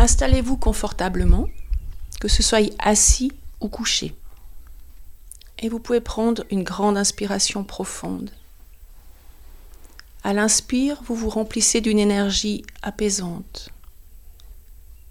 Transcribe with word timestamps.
Installez-vous 0.00 0.56
confortablement, 0.56 1.46
que 2.20 2.28
ce 2.28 2.42
soit 2.42 2.74
assis 2.78 3.32
ou 3.60 3.68
couché. 3.68 4.16
Et 5.58 5.68
vous 5.68 5.78
pouvez 5.78 6.00
prendre 6.00 6.42
une 6.50 6.62
grande 6.62 6.96
inspiration 6.96 7.64
profonde. 7.64 8.30
À 10.24 10.32
l'inspire, 10.32 11.02
vous 11.02 11.14
vous 11.14 11.28
remplissez 11.28 11.82
d'une 11.82 11.98
énergie 11.98 12.64
apaisante. 12.80 13.68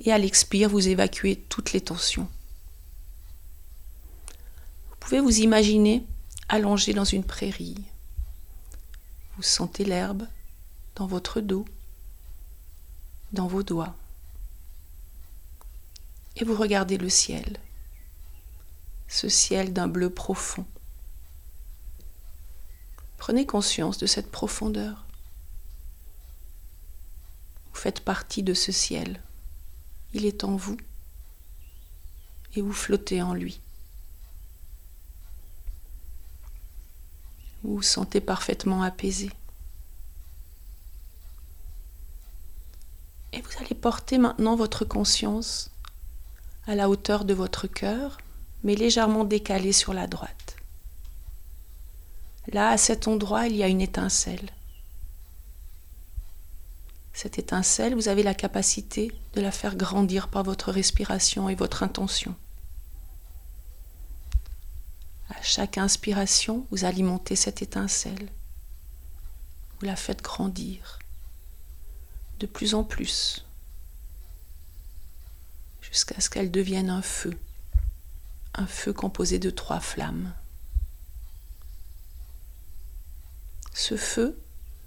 Et 0.00 0.12
à 0.12 0.16
l'expire, 0.16 0.70
vous 0.70 0.88
évacuez 0.88 1.36
toutes 1.50 1.74
les 1.74 1.82
tensions. 1.82 2.30
Vous 4.88 4.96
pouvez 4.98 5.20
vous 5.20 5.40
imaginer 5.40 6.06
allongé 6.48 6.94
dans 6.94 7.04
une 7.04 7.24
prairie. 7.24 7.84
Vous 9.36 9.42
sentez 9.42 9.84
l'herbe 9.84 10.26
dans 10.96 11.06
votre 11.06 11.42
dos, 11.42 11.66
dans 13.34 13.46
vos 13.46 13.62
doigts. 13.62 13.94
Et 16.36 16.44
vous 16.44 16.54
regardez 16.54 16.96
le 16.96 17.08
ciel, 17.08 17.58
ce 19.08 19.28
ciel 19.28 19.72
d'un 19.72 19.88
bleu 19.88 20.10
profond. 20.10 20.64
Prenez 23.18 23.44
conscience 23.44 23.98
de 23.98 24.06
cette 24.06 24.30
profondeur. 24.30 25.04
Vous 27.72 27.78
faites 27.78 28.00
partie 28.00 28.42
de 28.42 28.54
ce 28.54 28.72
ciel. 28.72 29.20
Il 30.14 30.24
est 30.24 30.44
en 30.44 30.56
vous 30.56 30.76
et 32.54 32.62
vous 32.62 32.72
flottez 32.72 33.22
en 33.22 33.34
lui. 33.34 33.60
Vous 37.62 37.76
vous 37.76 37.82
sentez 37.82 38.20
parfaitement 38.20 38.82
apaisé. 38.82 39.30
Et 43.32 43.42
vous 43.42 43.50
allez 43.60 43.74
porter 43.74 44.18
maintenant 44.18 44.56
votre 44.56 44.84
conscience 44.84 45.70
à 46.70 46.76
la 46.76 46.88
hauteur 46.88 47.24
de 47.24 47.34
votre 47.34 47.66
cœur, 47.66 48.18
mais 48.62 48.76
légèrement 48.76 49.24
décalé 49.24 49.72
sur 49.72 49.92
la 49.92 50.06
droite. 50.06 50.54
Là, 52.52 52.68
à 52.68 52.76
cet 52.76 53.08
endroit, 53.08 53.48
il 53.48 53.56
y 53.56 53.64
a 53.64 53.66
une 53.66 53.80
étincelle. 53.80 54.50
Cette 57.12 57.40
étincelle, 57.40 57.96
vous 57.96 58.06
avez 58.06 58.22
la 58.22 58.34
capacité 58.34 59.10
de 59.34 59.40
la 59.40 59.50
faire 59.50 59.74
grandir 59.74 60.28
par 60.28 60.44
votre 60.44 60.70
respiration 60.70 61.48
et 61.48 61.56
votre 61.56 61.82
intention. 61.82 62.36
À 65.28 65.42
chaque 65.42 65.76
inspiration, 65.76 66.68
vous 66.70 66.84
alimentez 66.84 67.34
cette 67.34 67.62
étincelle. 67.62 68.28
Vous 69.80 69.86
la 69.86 69.96
faites 69.96 70.22
grandir 70.22 71.00
de 72.38 72.46
plus 72.46 72.74
en 72.74 72.84
plus 72.84 73.44
jusqu'à 75.90 76.20
ce 76.20 76.30
qu'elle 76.30 76.50
devienne 76.50 76.90
un 76.90 77.02
feu, 77.02 77.36
un 78.54 78.66
feu 78.66 78.92
composé 78.92 79.38
de 79.38 79.50
trois 79.50 79.80
flammes. 79.80 80.32
Ce 83.72 83.96
feu, 83.96 84.38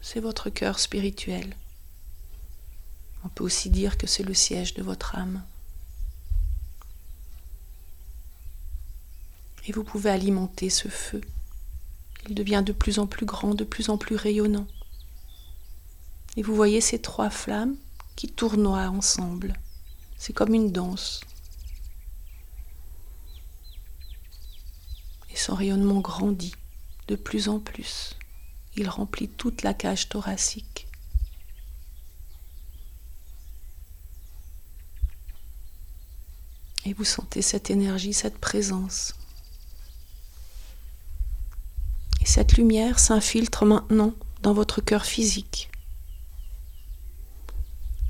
c'est 0.00 0.20
votre 0.20 0.50
cœur 0.50 0.78
spirituel. 0.78 1.54
On 3.24 3.28
peut 3.28 3.44
aussi 3.44 3.70
dire 3.70 3.98
que 3.98 4.06
c'est 4.06 4.22
le 4.22 4.34
siège 4.34 4.74
de 4.74 4.82
votre 4.82 5.16
âme. 5.16 5.42
Et 9.66 9.72
vous 9.72 9.84
pouvez 9.84 10.10
alimenter 10.10 10.70
ce 10.70 10.88
feu. 10.88 11.20
Il 12.28 12.34
devient 12.34 12.62
de 12.64 12.72
plus 12.72 12.98
en 12.98 13.06
plus 13.06 13.26
grand, 13.26 13.54
de 13.54 13.64
plus 13.64 13.90
en 13.90 13.98
plus 13.98 14.16
rayonnant. 14.16 14.66
Et 16.36 16.42
vous 16.42 16.54
voyez 16.54 16.80
ces 16.80 17.00
trois 17.00 17.30
flammes 17.30 17.76
qui 18.16 18.28
tournoient 18.28 18.88
ensemble. 18.88 19.54
C'est 20.18 20.32
comme 20.32 20.52
une 20.52 20.72
danse. 20.72 21.20
Et 25.30 25.36
son 25.36 25.54
rayonnement 25.54 26.00
grandit 26.00 26.54
de 27.06 27.14
plus 27.14 27.48
en 27.48 27.60
plus. 27.60 28.16
Il 28.76 28.88
remplit 28.88 29.28
toute 29.28 29.62
la 29.62 29.74
cage 29.74 30.08
thoracique. 30.08 30.88
Et 36.84 36.92
vous 36.94 37.04
sentez 37.04 37.42
cette 37.42 37.70
énergie, 37.70 38.12
cette 38.12 38.38
présence. 38.38 39.14
Et 42.20 42.26
cette 42.26 42.54
lumière 42.54 42.98
s'infiltre 42.98 43.64
maintenant 43.64 44.14
dans 44.42 44.52
votre 44.52 44.80
cœur 44.80 45.04
physique. 45.04 45.70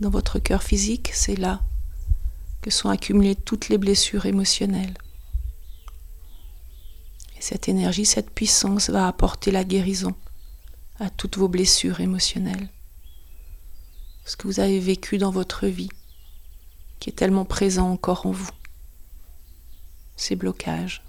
Dans 0.00 0.10
votre 0.10 0.38
cœur 0.38 0.62
physique, 0.62 1.10
c'est 1.12 1.36
là 1.36 1.60
que 2.68 2.74
sont 2.74 2.90
accumulées 2.90 3.34
toutes 3.34 3.70
les 3.70 3.78
blessures 3.78 4.26
émotionnelles. 4.26 4.92
Et 7.38 7.40
cette 7.40 7.66
énergie, 7.66 8.04
cette 8.04 8.28
puissance 8.28 8.90
va 8.90 9.08
apporter 9.08 9.50
la 9.50 9.64
guérison 9.64 10.14
à 11.00 11.08
toutes 11.08 11.38
vos 11.38 11.48
blessures 11.48 12.00
émotionnelles. 12.00 12.68
Ce 14.26 14.36
que 14.36 14.46
vous 14.46 14.60
avez 14.60 14.80
vécu 14.80 15.16
dans 15.16 15.30
votre 15.30 15.66
vie, 15.66 15.88
qui 17.00 17.08
est 17.08 17.14
tellement 17.14 17.46
présent 17.46 17.90
encore 17.90 18.26
en 18.26 18.32
vous 18.32 18.50
ces 20.16 20.36
blocages. 20.36 21.02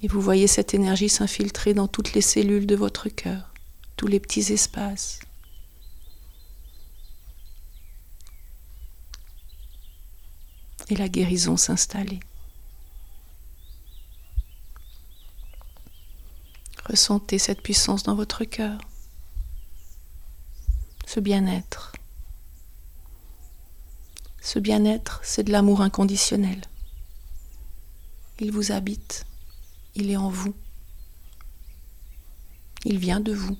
Et 0.00 0.06
vous 0.06 0.20
voyez 0.20 0.46
cette 0.46 0.74
énergie 0.74 1.08
s'infiltrer 1.08 1.74
dans 1.74 1.88
toutes 1.88 2.12
les 2.12 2.20
cellules 2.20 2.68
de 2.68 2.76
votre 2.76 3.08
cœur, 3.08 3.52
tous 3.96 4.06
les 4.06 4.20
petits 4.20 4.52
espaces. 4.52 5.18
Et 10.90 10.96
la 10.96 11.08
guérison 11.08 11.56
s'installer. 11.56 12.18
Ressentez 16.84 17.38
cette 17.38 17.62
puissance 17.62 18.02
dans 18.02 18.16
votre 18.16 18.42
cœur, 18.44 18.80
ce 21.06 21.20
bien-être. 21.20 21.92
Ce 24.42 24.58
bien-être, 24.58 25.20
c'est 25.22 25.44
de 25.44 25.52
l'amour 25.52 25.80
inconditionnel. 25.80 26.60
Il 28.40 28.50
vous 28.50 28.72
habite, 28.72 29.26
il 29.94 30.10
est 30.10 30.16
en 30.16 30.28
vous, 30.28 30.54
il 32.84 32.98
vient 32.98 33.20
de 33.20 33.32
vous. 33.32 33.56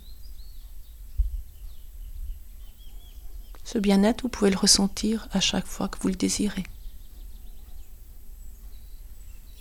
Ce 3.62 3.78
bien-être, 3.78 4.22
vous 4.22 4.28
pouvez 4.28 4.50
le 4.50 4.58
ressentir 4.58 5.28
à 5.30 5.38
chaque 5.38 5.66
fois 5.66 5.86
que 5.86 5.98
vous 6.00 6.08
le 6.08 6.16
désirez. 6.16 6.64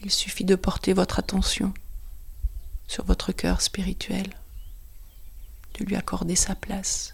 Il 0.01 0.11
suffit 0.11 0.45
de 0.45 0.55
porter 0.55 0.93
votre 0.93 1.19
attention 1.19 1.73
sur 2.87 3.03
votre 3.05 3.31
cœur 3.31 3.61
spirituel, 3.61 4.33
de 5.77 5.85
lui 5.85 5.95
accorder 5.95 6.35
sa 6.35 6.55
place. 6.55 7.13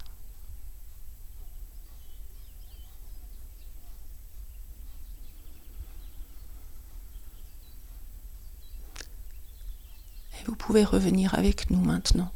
Vous 10.45 10.55
pouvez 10.55 10.83
revenir 10.83 11.33
avec 11.33 11.71
nous 11.71 11.81
maintenant. 11.81 12.31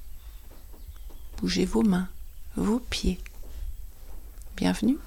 Bougez 1.38 1.66
vos 1.66 1.84
mains, 1.84 2.10
vos 2.56 2.80
pieds. 2.80 3.20
Bienvenue. 4.58 4.98